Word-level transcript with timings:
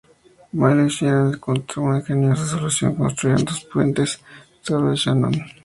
Máel 0.53 0.89
Sechnaill 0.89 1.35
encontró 1.35 1.83
una 1.83 1.99
ingeniosa 1.99 2.43
solución: 2.47 2.93
se 2.93 2.97
construirían 2.97 3.45
dos 3.45 3.65
puentes 3.71 4.19
sobre 4.63 4.93
el 4.93 4.97
Shannon. 4.97 5.35